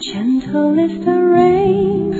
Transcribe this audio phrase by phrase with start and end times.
[0.00, 2.14] Gentle is the rain.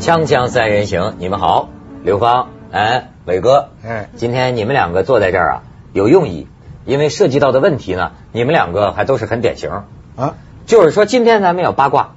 [0.00, 1.68] 锵锵三人行，你们好，
[2.02, 5.62] 刘芳，哎，伟哥，哎，今天你们两个坐在这儿啊，
[5.92, 6.46] 有用意，
[6.86, 9.82] 因为涉及到的问题呢，你们两个还都是很典型。
[10.16, 10.32] 啊，
[10.66, 12.10] 就是说，今天咱们要八卦。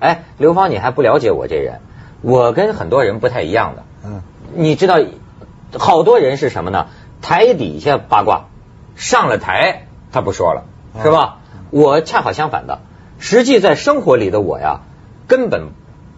[0.00, 1.80] 哎，刘芳，你还不了解我这人，
[2.22, 3.84] 我跟很多人不太一样的。
[4.04, 4.22] 嗯，
[4.54, 4.98] 你知道，
[5.78, 6.86] 好多人是什么呢？
[7.20, 8.46] 台底下八卦，
[8.96, 10.64] 上了台他不说了，
[11.02, 11.38] 是吧？
[11.70, 12.80] 我恰好相反的，
[13.18, 14.80] 实际在生活里的我呀，
[15.28, 15.68] 根本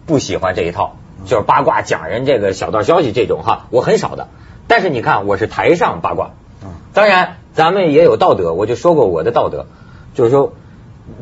[0.07, 0.95] 不喜欢这一套，
[1.25, 4.29] 就是八卦讲人这个小道消息这种哈，我很少的。
[4.67, 6.31] 但是你看，我是台上八卦，
[6.63, 9.67] 嗯当然咱们也有道德，我就说过我的道德，
[10.15, 10.53] 就是说，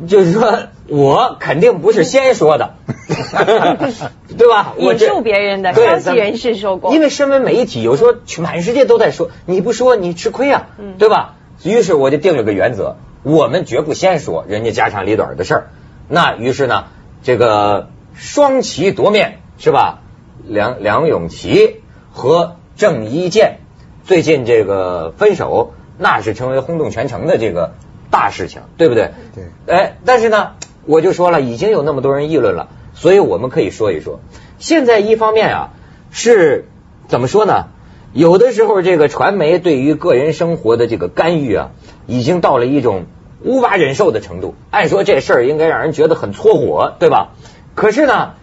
[0.06, 2.74] 就是说我肯定不是先说的，
[4.36, 4.74] 对吧？
[4.76, 11.34] 我这引述别人的消息人士说过因为身为媒体，有时候全满世界都在说，你不说你吃亏啊，嗯对吧？
[11.62, 15.70] 于是我就定了个原则，我们绝不先说人家家长里短的事儿。
[16.08, 16.84] 那于是呢，
[17.22, 20.00] 这个双旗夺面是吧？
[20.46, 21.80] 梁梁咏琪
[22.12, 23.60] 和郑伊健
[24.04, 27.72] 最近这个分手，那是成为轰动全城的这个
[28.14, 29.10] 大事情，对不对？
[29.34, 29.44] 对。
[29.66, 30.52] 哎，但是呢，
[30.86, 34.20] 我就说了，已经有那么多人议论了，所以我们可以说一说。
[34.58, 35.70] 现在一方面啊，
[36.12, 36.68] 是
[37.08, 37.66] 怎么说呢？
[38.12, 41.70] 有的时候这个传媒对于个人生活的这个干预啊，
[42.06, 43.06] 已经到了一种
[43.42, 44.54] 无法忍受的程度。
[44.70, 47.32] 按说这事儿应该让人觉得很搓火，对吧？
[47.74, 48.34] 可是呢，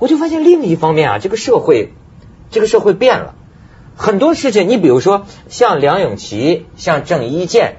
[0.00, 1.92] 我就发现另一方面啊，这个社会，
[2.50, 3.34] 这个社会变了。
[3.94, 7.76] 很多事情，你比如说像梁咏琪、像郑伊健，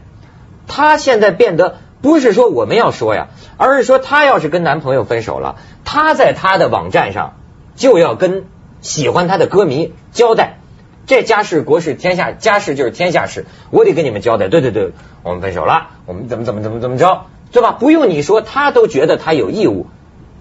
[0.68, 5.56] 她现在变得不是说我们要说呀，而是说她要是跟男朋友分手了，
[5.86, 7.36] 她在她的网站上
[7.76, 8.46] 就要跟
[8.82, 10.58] 喜欢她的歌迷交代，
[11.06, 14.48] 这家事国事天下，家事就是天下事，我得跟你们交代。
[14.48, 14.92] 对对对，
[15.24, 17.72] 我们分手了，我们怎么怎么怎么怎么着，对吧？
[17.72, 19.88] 不用你说，她都觉得她有义务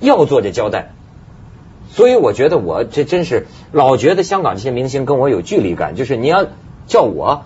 [0.01, 0.93] 要做这交代。
[1.91, 6.47] 所以我觉得我这真是老觉得香港这些明星跟我有距离感，就是你要
[6.87, 7.45] 叫我，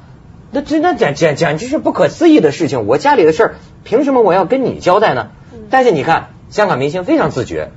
[0.57, 2.87] 那真那简简简直是不可思议的事情。
[2.87, 5.29] 我家里的事儿，凭什么我要跟你交代呢？
[5.69, 7.73] 但是你看，香港明星非常自觉，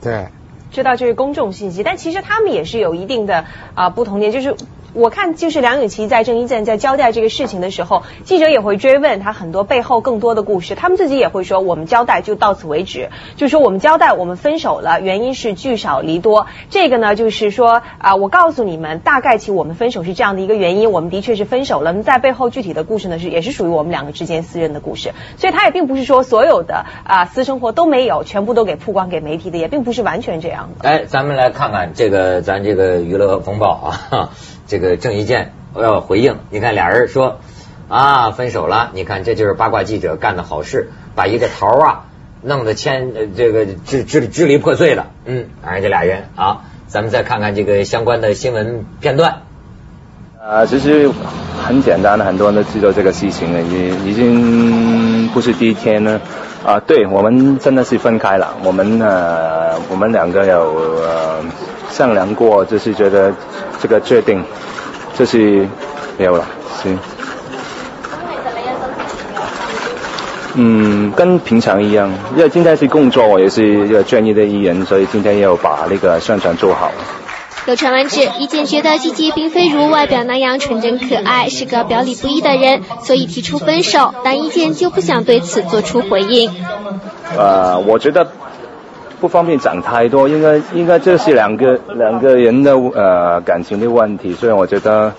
[0.00, 0.28] 对，
[0.70, 3.44] 知道这是公众信息，但其实他们也是有一定的
[3.74, 4.56] 啊、不同点，就是。
[4.94, 10.74] 我看，就是梁咏琪在郑伊健在交代这个事情的时候，记者也会追问他很多背后更多的故事。
[10.74, 16.46] 他们自己也会说，我们交代就到此为止，就说我们交代我们分手了，原因是聚少离多。
[16.68, 21.92] 这个呢，就是说啊、我告诉你们，大概其我们分手是这样的一个原因，我们的确是分手了。
[21.92, 25.12] 那在背后具体的故事呢，是也是属于我们两个之间私人的故事。
[25.38, 30.86] 所以他也并不是说所有的啊、私生活都没有，全部都给曝光给媒体的，也并不是完全这样的。
[30.86, 34.30] 哎，咱们来看看这个咱这个娱乐风暴啊，
[34.72, 37.40] 这个郑伊健要回应，你看俩人说
[37.88, 42.04] 啊分手了，你看这就是八卦记者干的好事，把一个桃啊
[42.40, 49.42] 弄得千这个支支支离破碎的，嗯，反正这俩人啊，咱们再看看这个相关的新闻片段。
[50.42, 51.10] 呃，其实
[51.62, 56.18] 很简单的，很多人都知道这个事情了，已已经不是第一天了。
[56.64, 61.02] 啊、对我们真的是分开了，我们呃，我们两个有
[61.92, 63.32] 商量过，就是觉得
[63.80, 64.42] 这个决定
[65.14, 65.66] 就是
[66.18, 66.44] 没有了，
[66.82, 66.98] 行。
[70.54, 76.92] 嗯，跟平常一样，因为今天是工作，我也是一个专业的艺人，所以今天要把那个宣传做好。
[77.64, 84.12] 有传闻指，一健觉得季季并非如外表那样纯真可爱，是个表里不一的人，所以提出分手。
[84.24, 86.50] 但一健就不想对此做出回应。
[87.38, 88.32] 呃，我觉得
[89.22, 95.12] 不方便讲太多，应该应该这是两个两个人的呃感情的问题，所以我觉得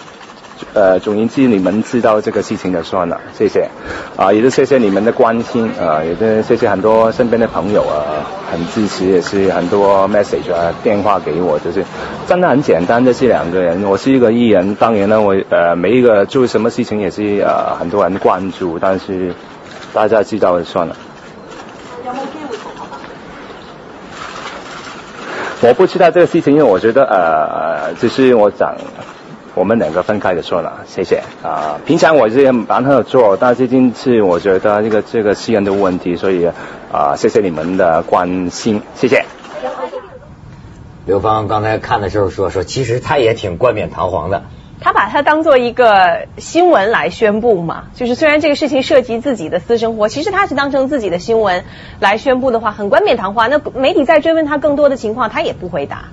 [0.73, 3.69] 呃总言之，你们知道这个事情就算了，谢谢。
[4.17, 11.85] 啊、也是谢谢你们的关心，啊、也是谢谢很多身边的朋友啊、很支持，也是很多 message 啊电话给我，就是
[12.27, 19.33] 真的很简单，这是两个人，我是一个艺人，当然呢，我呃每一个做什么事情也是呃很多人关注，但是
[19.93, 20.93] 大家知道就算了。
[25.65, 28.75] 我不知道这个事情，因为我觉得呃，就是我讲
[29.55, 36.51] 我们两个分开的说了，谢谢啊、平常我是蛮好做，但是今次我觉得这个这个私人的问题，所以
[36.91, 39.23] 啊、谢谢你们的关心，谢谢。
[41.05, 44.43] 刘芳刚才看的时候说说，其实他也挺冠冕堂皇的，
[44.81, 51.63] 他把它当做一个新闻来宣布嘛，就是虽然这个事情涉及自己的私生活，其实他是当成自己的新闻
[51.99, 53.49] 来宣布的话，很冠冕堂皇。
[53.49, 56.09] 那媒体在追问他更多的情况，他也不回答。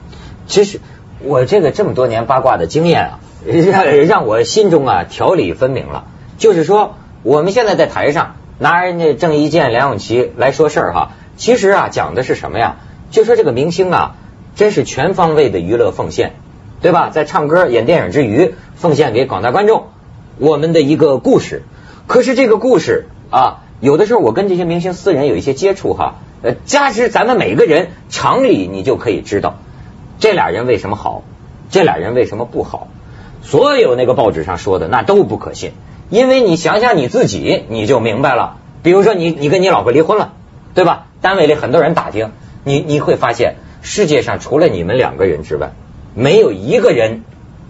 [0.46, 0.80] 其实
[1.20, 6.04] 我这个这么多年八卦的经验啊，让让我心中啊条理分明了。
[6.38, 12.76] 就是说，我们现在在台上拿人家郑伊健、梁咏琪来说事儿哈，其实啊讲的是什么呀？
[13.10, 14.14] 就说这个明星啊，
[14.54, 16.34] 真是全方位的娱乐奉献。
[16.80, 17.10] 对吧？
[17.10, 19.88] 在唱歌、演电影之余，奉献给广大观众
[20.38, 21.62] 我们的一个故事。
[22.06, 29.58] 可是这个故事啊，有的时候我跟这些明星私人有一些接触哈，呃，加之咱们每个人常理，你就可以知道
[30.18, 31.22] 这俩人为什么好，
[31.70, 32.88] 这俩人为什么不好。
[33.42, 35.72] 所有那个报纸上说的那都不可信，
[36.08, 38.56] 因为你想想你自己，你就明白了。
[38.82, 40.32] 比如说你你跟你老婆离婚了，
[40.74, 41.06] 对吧？
[41.20, 42.32] 单位里很多人打听，
[42.64, 45.72] 你你会发现世界上除了你们两个人之外。
[46.14, 47.22] 没有一个人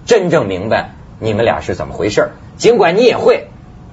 [0.06, 3.48] 真正明白你们俩是怎么回事尽管你也会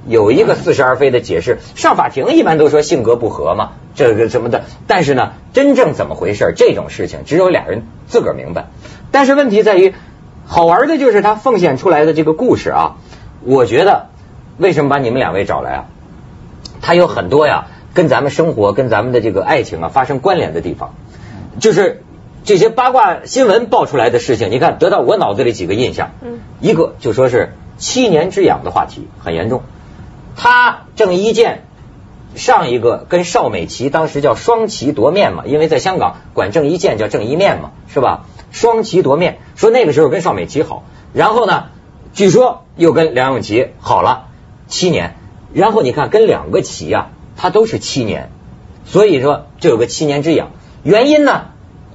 [0.08, 4.64] 有一个似是而非的解释，上法庭一般都说性格不合嘛，这个什么的。
[4.88, 8.68] 但是呢，真正怎么回事这种事情只有俩人自个儿明白。
[9.12, 9.94] 但是问题在于，
[10.46, 12.96] 好玩的就是他奉献出来的这个故事啊。
[13.44, 14.08] 我觉得
[14.58, 15.86] 为什么把你们两位找来啊？
[16.82, 20.94] 他有很多呀，跟咱们生活、跟咱们的这个爱情啊发生关联的地方，
[21.60, 22.02] 就是。
[22.48, 29.64] 这些八卦新闻爆出来的事情，你看得到我脑子里几个印象，嗯，一个就说是七年之痒的话题很严重，
[30.38, 31.64] 他郑伊健
[32.36, 38.24] 上一个跟邵美琪当时叫双旗夺面嘛，因为在香港管郑伊健叫郑伊面嘛，是吧？
[38.54, 41.66] 双旗夺面，说那个时候跟邵美琪好，然后呢，
[42.14, 44.28] 据说又跟梁咏琪好了
[44.68, 45.18] 七年，
[45.52, 48.32] 然后你看跟两个旗啊，他都是七年，
[48.86, 50.52] 所以说就有个七年之痒，
[50.84, 51.48] 原因呢？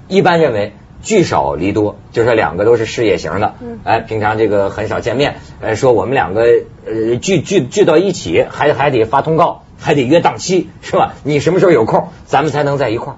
[0.08, 0.72] 一般认为
[1.02, 3.54] 聚少离多，就是说两个都是事业型的，
[3.84, 6.42] 哎，平常这个很少见面，哎，说我们两个
[6.86, 11.14] 呃聚聚聚到一起，还还得发通告，还得约档期，是吧？
[11.24, 13.16] 你什么时候有空，咱们才能在一块儿。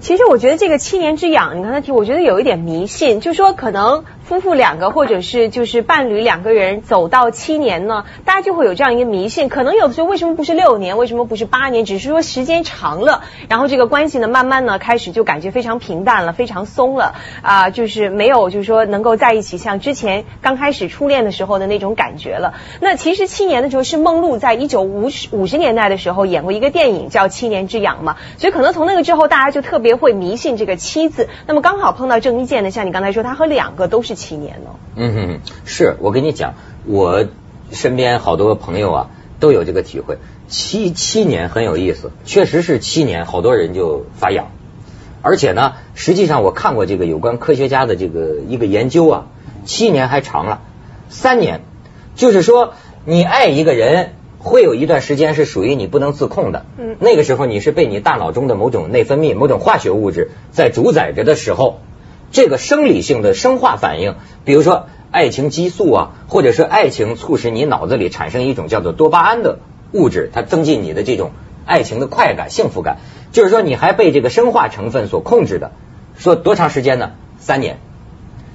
[0.00, 4.04] 其实我觉得这个七年之痒，你刚才提，我觉得有一点迷信，就说可能。
[4.32, 9.50] 夫妇两个，或者是就是伴侣两个人走到七年呢，大家就会有这样一个迷信。
[9.50, 11.84] 可能有的时候为什么不是六年，为什么不是八年？
[11.84, 22.54] 只是说时间长了，然后这个关系呢，慢慢呢开始就感觉非常平淡了，非常松了啊，就是没有就是说能够在一起像之前刚开始初恋的时候的那种感觉了。
[22.80, 31.28] 那其实七年的时候是梦露在一九五十五十年代的时候演过一个电影叫《七年之痒》嘛，所以可能从那个之后大家就特别会迷信这个七字。
[31.46, 34.21] 那么刚好碰到郑伊健呢，像你刚才说，他和两个都是。
[34.22, 36.54] 七年呢，嗯哼，是我跟你讲，
[36.86, 37.26] 我
[37.72, 39.10] 身边好多朋友啊
[39.40, 44.52] 都有这个体会，七七年很有意思，确实是七年，好多人就发痒，
[45.22, 49.26] 而且呢，实际上我看过这个有关科学家的这个一个研究啊，
[49.64, 50.60] 七年还长了，
[51.08, 51.62] 三年，
[52.14, 52.74] 就是说
[53.04, 61.80] 你爱一个人，会有一段时间是属于你不能自控的，嗯，那个时候你是被你大脑中的某种内分泌、某种化学物质在主宰着的时候。
[62.32, 69.58] 这个生理性的生化反应，比如说爱情激素啊，或者是爱情促使你脑子里产生一种叫做多巴胺的
[69.92, 71.32] 物质，它增进你的这种
[71.66, 72.96] 爱情的快感、幸福感。
[73.32, 75.72] 就是说，你还被这个生化成分所控制的。
[76.16, 77.12] 说多长时间呢？
[77.38, 77.78] 三年，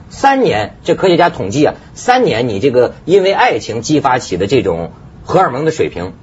[0.10, 0.76] 三年。
[0.84, 4.92] 这科学家统计啊，三年你这个因为爱情激发起的这种
[5.24, 6.14] 荷尔蒙的水平，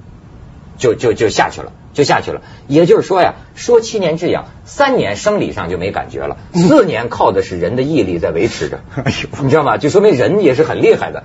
[0.77, 1.71] 就就就下去了。
[1.95, 9.77] 就下去了，也就是说呀，说七年之痒，三年生理上就没感觉了，四年靠的是人的毅力在维持着， 哎呦你知道吗？
[9.77, 11.23] 就说明人也是很厉害的。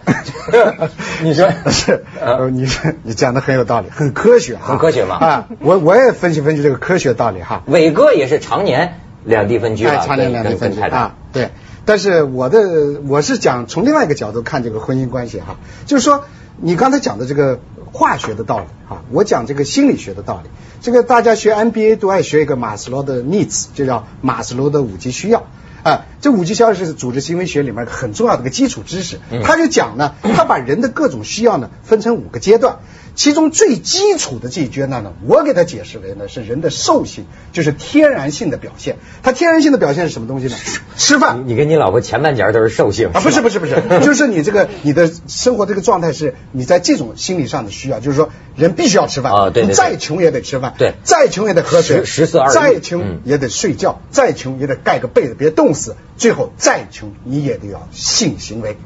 [1.23, 2.05] 你说 是？
[2.21, 5.17] 呃，你说你讲的很有道理，很科学，很科学嘛。
[5.17, 7.65] 啊，我我也分析分析这个科学道理哈。
[7.67, 11.50] 伟哥也是常年两地分居啊，常年两地分居啊，对。
[11.85, 16.25] 但是我的我是讲从另外一个角度看这个婚姻关系哈，就是说
[16.59, 17.59] 你刚才讲的这个。
[17.93, 20.51] 化学的道理啊，我讲这个心理学的道理。
[20.81, 25.47] 这个大家学 MBA 都爱学一个马斯洛的 needs，就叫马斯洛的五级需要
[25.83, 26.07] 啊。
[26.21, 29.19] 这五级需要是组织行为学里面很重要的一个基础知识。
[29.43, 32.79] 他就讲呢，他把人的各种需要呢分成五个阶段。
[33.21, 38.97] 其中最基础的这一阶段呢，我给它解释为呢是人的兽性，就是天然性的表现。
[39.23, 40.57] 它天然性的表现是什么东西呢？
[40.97, 41.43] 吃饭。
[41.47, 43.21] 你跟你老婆前半截都是兽性啊？
[43.21, 58.79] 不是不是不是， 就是你这个你的生活这个状态是你在这种心理上的需要，就是说人必须要吃饭啊，对，你再穷也得吃饭，对，再穷也得喝水，十四二，再穷也得睡觉，再穷也得盖个被子别冻死，最后再穷你也得要性行为。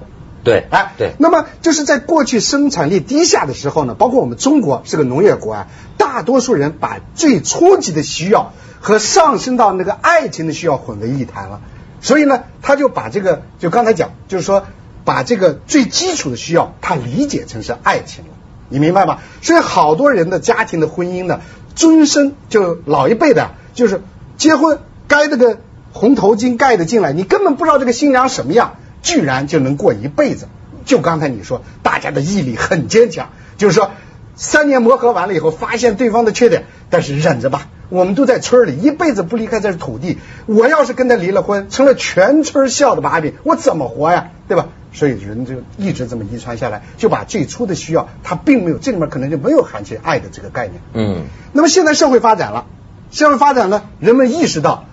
[0.45, 11.61] 对，哎，对，那么就是在过去生产力低下的时候呢，包括我们中国是个农业国啊，大多数人把最初级的需要和上升到那个爱情的需要混为一谈了，
[12.03, 14.67] 所以呢，他就把这个就刚才讲，就是说
[15.05, 18.31] 把这个最基础的需要，他理解成是爱情了，
[18.69, 19.21] 你明白吗？
[19.41, 21.41] 所以好多人的家庭的婚姻呢，
[21.75, 24.03] 终身就老一辈的，就是
[24.37, 25.59] 结婚该那个
[25.93, 30.49] 红头巾盖的进来，你根本不知道这个新娘什么样，居然就能过一辈子。
[30.85, 33.93] 就刚才你说，大家的毅力很坚强，就是说
[34.35, 37.69] 三年磨合完了以后，发现对方的缺点，但是忍着吧。
[37.91, 40.19] 我们都在村里，一辈子不离开这土地。
[40.47, 44.31] 我要是跟他离了婚，成了全村笑的把柄，我怎么活呀？
[44.49, 44.69] 对吧？
[44.93, 50.81] 所以人就一直这么遗传下来，就把最初的需要，他并没有这里面可能就没有含起爱的这个概念。
[50.93, 52.67] 嗯，那么现在社会发展了，
[53.11, 54.87] 社会发展了，人们意识到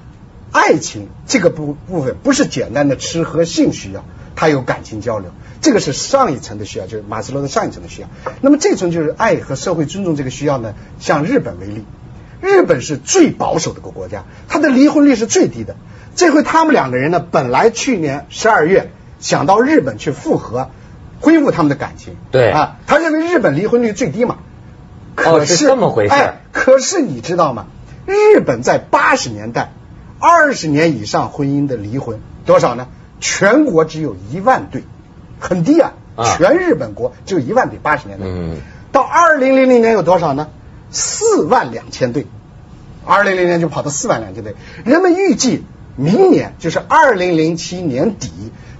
[0.52, 4.04] 爱情这个部部分不是简单的吃和性需要，
[4.36, 5.32] 它有感情交流，
[5.62, 8.08] 这个是上一层的需要，就是马斯洛的上一层的需要。
[8.42, 11.86] 那么这层就是爱和社会尊重这个需要呢，像日本为例。
[12.42, 15.76] 日本是最保守的一个国家，它的离婚率是最低的。
[16.16, 20.72] 这回他们两个人呢，本来去年十二月想到日本去复合，
[21.20, 22.16] 恢复他们的感情。
[22.32, 24.38] 对啊，他认为日本离婚率最低嘛。
[25.18, 26.14] 哦，是这么回事。
[26.16, 27.68] 哎，可是你知道吗？
[28.08, 29.72] 日本在八十年代，
[30.22, 32.88] 二十年以上婚姻的离婚多少呢？
[33.20, 34.84] 全国只有一万对，
[35.40, 35.94] 很低啊。
[36.16, 38.26] 啊全日本国只有一万对，八十年代。
[38.28, 38.58] 嗯。
[38.92, 40.50] 到二零零零年有多少呢？
[40.92, 42.28] 四万两千对，
[43.06, 44.56] 二零零年就跑到四万两千对。
[44.86, 45.64] 人们预计
[45.96, 48.30] 明年就是二零零七年底，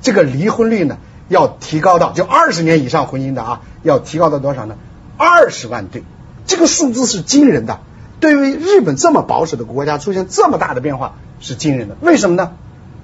[0.02, 4.76] 这个离婚率呢要提高到就二十年以上婚姻的啊，要提高到多少呢？
[5.18, 6.04] 二十万对，
[6.46, 7.80] 这个数字是惊人的。
[8.22, 12.54] 对于日本这么保守的国家出现这么大的变化是惊人的，为什么呢？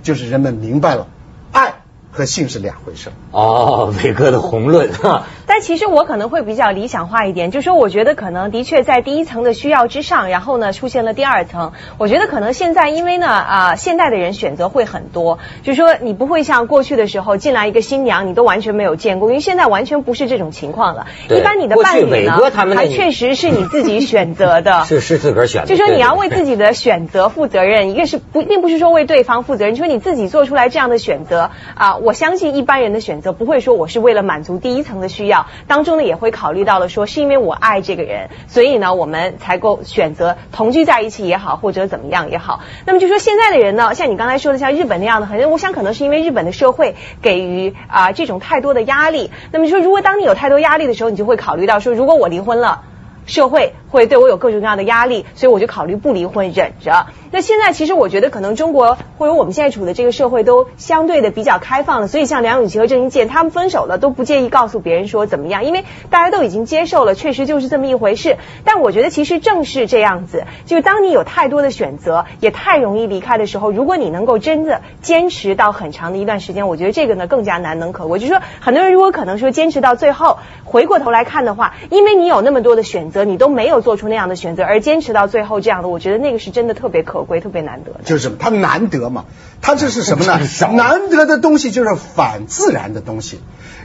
[0.03, 1.07] 就是人们明白了，
[1.51, 1.81] 爱
[2.11, 3.09] 和性是两回事。
[3.31, 5.23] 哦，伟哥的宏论哈。
[5.57, 11.71] 但其实我可能会比较理想化一点，就说我觉得可能的确在第一层的需要之上，然后呢出现了第二层。
[11.97, 21.07] 我觉得可能现在因为呢啊、现代的人选择会很多，就是说你不会像过去的时候进来一个新娘你都完全没有见过，因为现在完全不是这种情况了。
[21.27, 22.37] 一般你的伴侣呢
[22.75, 24.85] 还确实是你自己 选择的。
[24.85, 25.67] 是是自个儿选的。
[25.67, 42.61] 就说你要为自己的选择负责任，一个是不并不是说为对方负责任，就说你自己做出来这样的选择啊、我相信一般人的选择不会说我是为了满足第一层的需要，当中呢也会考虑到了说是因为我爱这个人，所以呢我们才够选择同居在一起也好，或者怎么样也好。
[42.85, 49.31] 那么就说现在的人呢，像你刚才说的像日本那样的，很我想可能是因为日本的社会给予啊、这种太多的压力。
[49.51, 52.83] 那么就说如果当你有太多压力的时候，你就会考虑到说，如果我离婚了。
[53.27, 57.07] 社会会对我有各种各样的压力，所以我就考虑不离婚，忍着。
[57.31, 68.37] 那现在其实我觉得可能中国或者我们现在处的这个社会都相对的比较开放了，所以像梁咏琪和郑伊健他们分手了都不介意告诉别人说怎么样，因为大家都已经接受了，确实就是这么一回事。
[68.63, 78.19] 但我觉得其实正是这样子，就当你有太多的选择，也太容易离开的时候，如果你能够真的坚持到很长的一段时间，我觉得这个呢更加难能可贵。
[78.19, 87.91] 就是说，很多人如果可能说坚持到最后，回过头来看的话，因为你有那么多的选择，你都没有做出那样的选择，而坚持到最后这样的，我觉得那个是真的特别可贵、特别难得。
[88.03, 88.37] 就是什么？
[88.39, 89.25] 它难得嘛，
[89.61, 90.39] 它这是什么呢？
[90.75, 93.39] 难得的东西就是反自然的东西。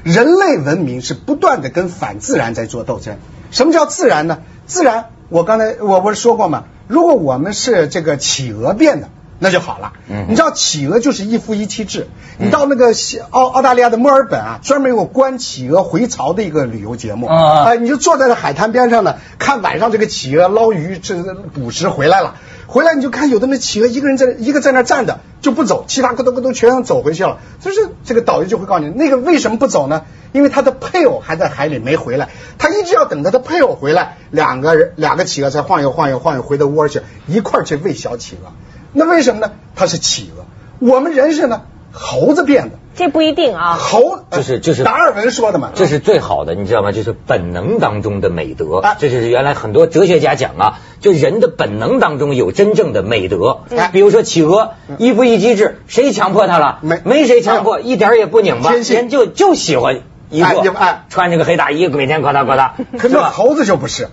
[0.05, 3.17] 人类文明是不断的跟反自然在做斗争。
[3.51, 4.39] 什么叫自然呢？
[4.67, 6.65] 自然，我刚才我不是说过吗？
[6.89, 9.09] 如果我们是这个企鹅变的。
[9.43, 12.07] 那就好了，嗯你知道企鹅就是一夫一妻制。
[12.39, 22.37] 你到那个西澳澳大利亚的墨尔本啊，专门有个观企鹅回巢的一个旅游节目啊哎，你就坐在那海滩边上呢，看晚上这个企鹅捞鱼、这捕食回来了，
[22.69, 27.39] 回来你就看有的那企鹅一个人在一个在那站着就不走，其他咯噔咯噔全走回去了。
[27.61, 30.05] 就是这个导游就会告诉你，那个为什么不走呢？
[30.33, 38.53] 因为他的配偶还在海里没回来，他一直要等他的配偶回来，两个人两个企鹅才晃悠晃悠晃悠回到窝去，一块儿去喂小企鹅。
[38.93, 39.53] 那为什么呢？
[39.75, 40.45] 它是企鹅，
[40.79, 42.79] 我们人是呢猴子变的。
[42.95, 43.79] 这不一定啊。
[43.81, 46.93] 猴就是就是达尔文说的嘛，这是最好的，你知道吗？
[46.93, 53.79] 就是本能当中的美德啊，这就是原来很多哲学家讲啊，就人的本能当中有真正的美德嗯。
[53.93, 56.81] 比如说企鹅一夫一妻制，谁强迫他了？
[56.83, 63.31] 没没谁强迫，一点也不拧巴，天性人就就喜欢一哎个哎穿着个黑大衣，每天呱嗒呱嗒，可是吧？
[63.31, 64.09] 是猴子就不是，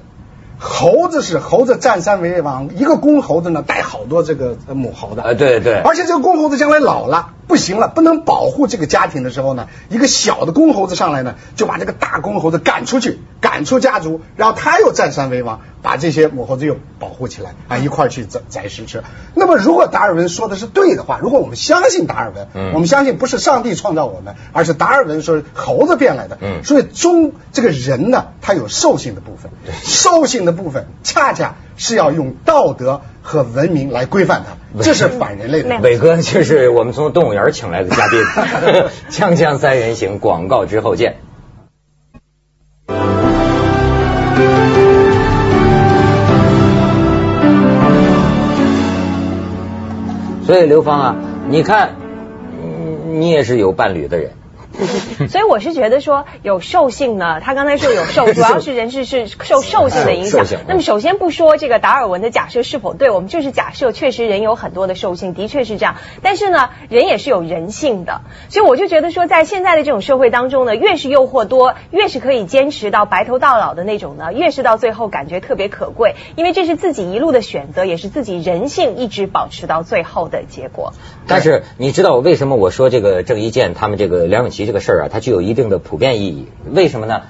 [0.60, 19.03] 猴子是猴子占山为王，一个公猴子呢带好多这个呃母猴的，呃，对对，而且这个公猴子将来老了不行了，不能保护这个家庭的时候呢，一个小的公猴子上来呢，就把这个大公猴子赶出去，赶出家族，然后他又占山为王，把这些母猴子又保护起来啊，一块儿去宰宰食吃。
[19.34, 22.72] 那么如果达尔文说的是对的话，如果我们相信达尔文，嗯。
[22.75, 26.63] 我们相信不是上帝创造我们，而是达尔文说猴子变来的，嗯。
[26.63, 29.51] 所以中这个人呢，他有兽性的部分，
[29.84, 35.78] 兽性的部分恰恰是要用道德和文明来规范它，这是反人类的。
[35.82, 38.20] 伟哥就是我们从动物园请来的嘉宾，
[39.12, 41.18] 锵锵三人行，广告之后见。
[50.48, 51.16] 所以刘芳啊，
[51.50, 51.92] 你看，
[53.20, 54.32] 你也是有伴侣的人。
[55.30, 60.46] 所以我是觉得说有兽性呢，他刚才说有兽，主要是人是是受兽性的影响。
[60.68, 65.96] 那么首先不说这个达尔文的假设是否对，我们就是假设确实人有很多的兽性，的确是这样。
[66.22, 80.94] 但是呢，人也是有人性的，所以我就觉得说，在现在的这种社会当中呢，越是诱惑多，越是可以坚持到白头到老的那种呢，越是到最后感觉特别可贵，因为这是自己一路的选择，也是自己人性一直保持到最后的结果。
[81.28, 86.46] 但是你知道为什么我说这个郑伊健他们这个梁咏琪这个事儿啊，它具有一定的普遍意义？
[86.72, 87.24] 为什么呢？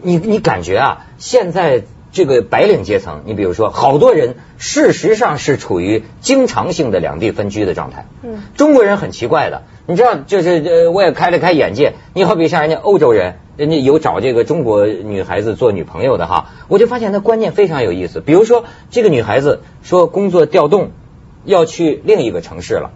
[0.00, 1.82] 你你感觉啊，现在
[2.12, 8.06] 这个白领阶层，你比如说，好多人事实上是处于经常性的两地分居的状态。
[8.22, 11.94] 嗯，中国人很奇怪的，你知道，就是呃，我也开了开眼界。
[12.12, 18.20] 你好比像人家欧洲人，人家有找这个中国女孩子做女朋友的哈，我就发现他观念非常有意思。
[18.20, 20.92] 比如说，这个女孩子说工作调动
[21.44, 22.92] 要去另一个城市了。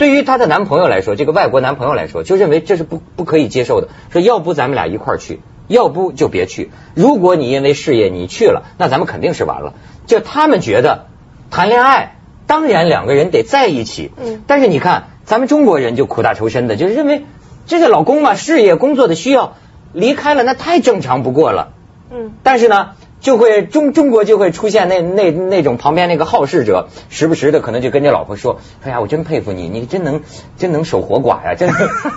[0.00, 3.88] 对于她的男朋友来说，这个外国男朋友来说，就认为这是不不可以接受的。
[4.08, 6.70] 说要不咱们俩一块儿去，要不就别去。
[6.94, 9.74] 如果你因为事业你去了，那咱们肯定是完了。
[10.06, 11.08] 就他们觉得
[11.50, 12.16] 谈恋爱，
[12.46, 14.10] 当然两个人得在一起。
[14.16, 14.42] 嗯。
[14.46, 17.26] 但是你看，咱们中国人就苦大仇深的，就是认为
[17.66, 19.52] 这是老公嘛，事业工作的需要，
[19.92, 21.74] 离开了那太正常不过了。
[22.10, 22.32] 嗯。
[22.42, 22.92] 但是呢。
[23.20, 30.22] 就会中中国就会出现那那那种旁边那个好事者，时不时的可能就跟这老婆说：“哎呀，我真佩服你，你真能
[30.56, 31.70] 真能守活寡呀，真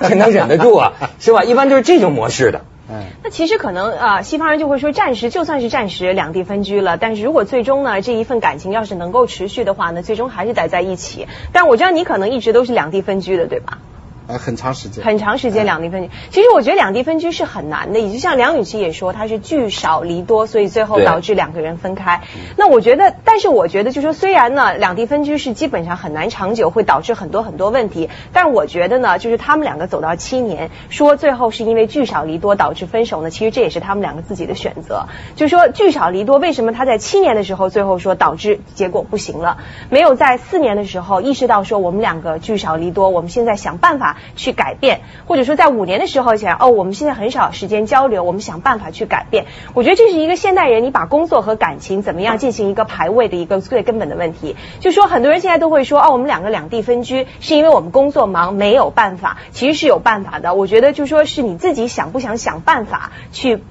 [0.08, 2.62] 真能忍得住啊， 是吧？”一般都是这种模式的。
[2.90, 3.04] 嗯。
[3.24, 11.28] 那其实可能啊，西方人就会说，暂时就算是暂时两地分居了，但是如果最终呢，这一份感情要是能够持续的话呢，最终还是得在一起。
[11.52, 13.80] 但我知道你可能一直都是两地分居的，对吧？
[14.28, 16.10] 呃，很长时间，很长时间两地分居。
[16.32, 22.22] 其实我觉得两地分居是很难的，也就像梁雨琪也说，她是聚少离多，所以最后导致两个人分开。
[22.56, 28.10] 那我觉得，但是我觉得，就说虽然呢，两地分居是基本上很难长久，会导致很多很多问题。
[28.32, 35.08] 但我觉得呢，就是他们两个走到七年，说最后是因为聚少离多导致分手呢，其实这也是他们两个自己的选择。
[35.36, 39.58] 就说聚少离多，为什么他在七年的时候最后说导致结果不行了，
[39.90, 45.02] 没有在四年的时候意识到说我们两个聚少离多，我们现在想办法去改变。
[45.26, 49.46] 或者说，在五年的时候想，哦，我们现在很少时间交流，我们想办法去改变。
[49.74, 54.56] 我觉得这是一个现代人，你把工作和感情怎么样进行一个排位的一个最根本的问题。
[54.80, 59.38] 就说很多人现在都会说，哦，我们两个两地分居，是因为我们工作忙，没有办法。
[59.52, 60.54] 其实是有办法的。
[60.54, 63.62] 我觉得就说是你自己想不想想办法去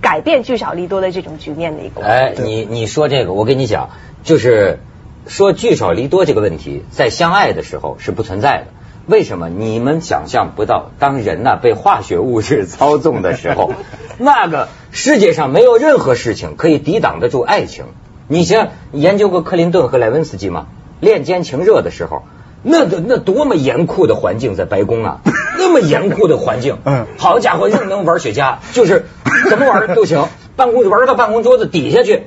[0.00, 2.02] 改变聚少离多的这种局面的一个。
[2.02, 3.90] 哎，你你说这个，我跟你讲，
[4.22, 4.80] 就是
[5.26, 8.66] 说聚少离多这个问题，在相爱的时候是不存在的。
[9.06, 10.90] 为什么你们想象不到？
[10.98, 13.72] 当人呢被化学物质操纵的时候，
[14.16, 17.84] 那个世界上没有任何事情可以抵挡得住爱情。
[18.28, 20.66] 你像研究过克林顿和莱文斯基吗？
[21.00, 22.22] 恋奸情热的时候，
[22.62, 25.20] 那个那多么严酷的环境在白宫啊，
[25.58, 29.04] 那么严酷的环境，嗯，好家伙，任能玩雪茄，就是
[29.50, 32.22] 怎么玩都行，办公玩到办公桌子底下去，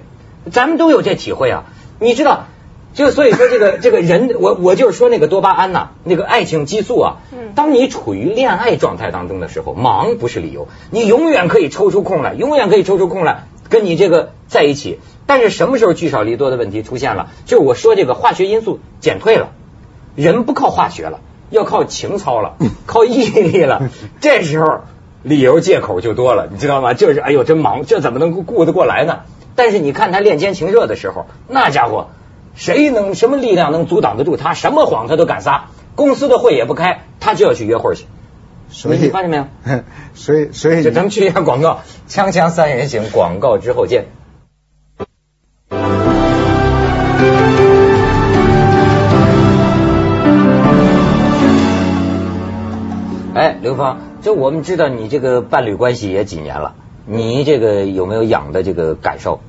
[0.51, 1.63] 咱们都有这体会啊，
[1.99, 2.45] 你知道。
[2.97, 7.17] 就所以说这个这个人，我我就是说那个多巴胺呐，那个爱情激素啊。
[7.31, 7.53] 嗯。
[7.53, 14.97] 当你处于恋爱状态当中的时候，忙不是理由，你永远可以抽出空来，永远可以抽出空来跟你这个在一起。
[15.27, 17.27] 但是什么时候聚少离多的问题出现了？
[17.45, 19.49] 就是我说这个化学因素减退了，
[20.15, 21.19] 人不靠化学了，
[21.51, 22.55] 要靠情操了，
[22.87, 23.91] 靠毅力了。
[24.21, 24.79] 这时候
[25.21, 26.95] 理由借口就多了，你知道吗？
[26.95, 29.19] 就是哎呦真忙，这怎么能顾得过来呢？
[29.55, 32.07] 但是你看他恋奸情热的时候，那家伙。
[32.57, 34.55] 谁能什么力量能阻挡得住他？
[34.55, 38.05] 什么谎他都敢撒，公司的会也不开，他就要去约会去。
[38.69, 39.45] 所以你发现没有？
[40.15, 44.05] 所以所以就咱们去一下广告，锵锵三人行，广告之后见。
[53.35, 56.73] 哎，刘芳，就我们知道你这个伴侣关系也几年了，
[57.05, 59.41] 你这个有没有养的这个感受？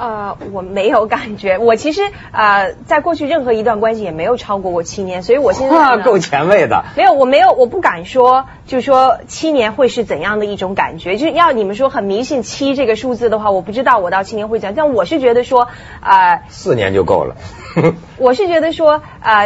[0.00, 1.58] 呃，我没有感觉。
[1.58, 2.00] 我其实
[2.32, 6.84] 呃，在过去任何一段关系也没有超过过七年，所以我现在够前卫的。
[6.96, 11.18] 没有，我没有，我不敢说，就是说七年会是怎样的一种感觉。
[11.18, 14.74] 就是要你们说很迷信七这个数字的话，我不知道我到七年会怎样。
[14.74, 15.68] 但我是觉得说，
[16.00, 17.36] 呃，四年就够了。
[18.16, 19.44] 我是觉得说，啊。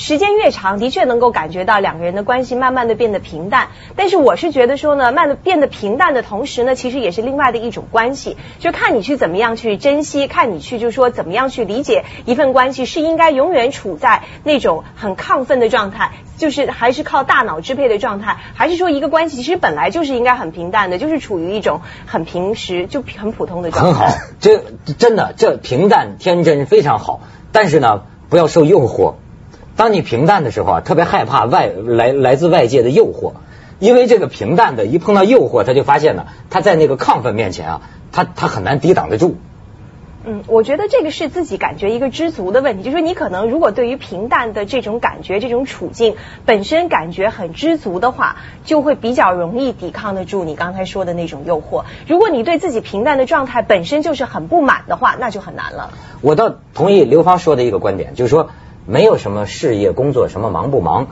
[0.00, 3.70] 时间越长，的确能够感觉到两个人的关系慢慢的变得平淡。
[3.96, 24.06] 但是我是觉得说呢，慢的变得平淡的同时呢，其实也是另外的一种关系，就看你去怎么样去珍惜，看你去就是说怎么样去理解一份关系，是应该永远处在那种很亢奋的状态，就是还是靠大脑支配的状态，还是说一个关系其实本来就是应该很平淡的，就是处于一种很平时就很普通的状态。
[24.06, 24.62] 很好，这
[24.96, 27.18] 真的这平淡天真非常好，
[27.50, 29.14] 但是呢，不要受诱惑。
[29.78, 33.34] 当你平淡的时候啊，特别害怕外来来自外界的诱惑，
[33.78, 39.36] 因为这个平淡的一碰到诱惑，他就发现呢，他在那个亢奋面前啊，他他很难抵挡得住。
[40.24, 51.84] 嗯，我觉得这个是自己感觉一个知足的问题，就是说你可能如果对于平淡的这种感觉、这种处境本身感觉很知足的话，就会比较容易抵抗得住你刚才说的那种诱惑。
[52.08, 55.92] 如果你对自己平淡的状态本身就是很不满的话，那就很难了。
[56.20, 58.50] 我倒同意刘芳说的一个观点，就是说
[58.88, 61.08] 没有什么事业工作什么忙不忙，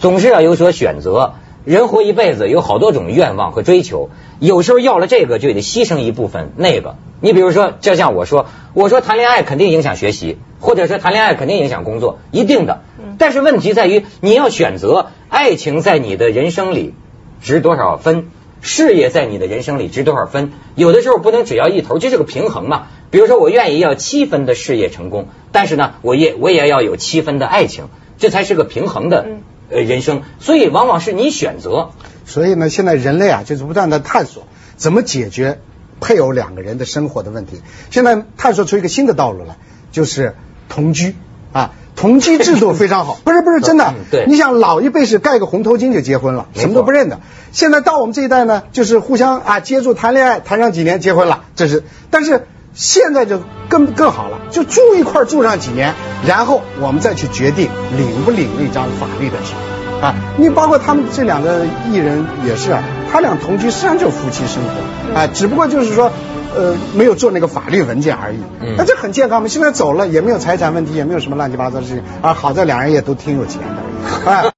[0.00, 1.34] 总是要有所选择。
[1.64, 6.96] 人活一辈子有好多种愿望和追求，有时候要了这个就得牺牲一部分那个。
[7.20, 12.80] 你比如说，就像我说，我说谈恋爱肯定影响学习，或者说谈恋爱肯定影响工作，一定的。
[13.18, 16.94] 但是问题在于你要选择，爱情在你的人生里
[17.42, 20.52] 值多少分，事业在你的人生里值多少分。
[20.74, 22.88] 有的时候不能只要一头，这是个平衡嘛。
[23.10, 29.26] 比如说，我愿意要七分的事业成功，但是呢，我也我也要有七分的爱情，这才是个平衡的
[29.68, 30.22] 呃人生。
[30.38, 31.90] 所以往往是你选择。
[32.24, 34.46] 所以呢，现在人类啊，就是不断的探索
[34.76, 35.60] 怎么解决
[36.00, 37.60] 配偶两个人的生活的问题。
[37.90, 39.56] 现在探索出一个新的道路来，
[39.90, 40.36] 就是
[40.68, 41.16] 同居
[41.52, 41.72] 啊。
[42.00, 43.92] 同居制度非常好， 不是不是真的
[44.26, 47.20] 你想老一辈是盖个红头巾就结婚了，什么都不认的。
[47.52, 51.84] 现在到我们这一代呢，就是互相啊接触谈恋爱，谈上几年结婚了，这是。
[52.10, 55.94] 但是现在就更更好了，就住一块儿住上几年，
[56.26, 59.52] 然后我们再去决定领不领那张法律的纸。
[60.00, 62.82] 啊，你包括他们这两个艺人也是啊，
[63.12, 66.10] 他俩同居实际上就是夫妻生活，啊，只不过就是说，
[66.56, 68.38] 呃，没有做那个法律文件而已。
[68.60, 74.42] 嗯那这很健康嘛，现在走了也没有财产问题，也没有什么乱七八糟的事情，啊，好在两人也都挺有钱的，哎。